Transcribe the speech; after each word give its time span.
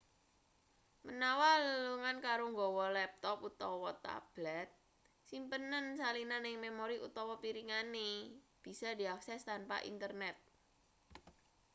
menawa 1.07 1.51
lelungan 1.65 2.17
karo 2.25 2.43
nggawa 2.53 2.85
laptop 2.97 3.37
utawa 3.49 3.91
tablet 4.05 4.67
simpenen 5.29 5.85
salinan 6.01 6.43
ing 6.49 6.57
memori 6.65 6.97
utawa 7.07 7.33
piringane 7.43 8.11
bisa 8.65 8.89
diakses 8.99 9.41
tanpa 9.49 9.77
internet 9.91 10.35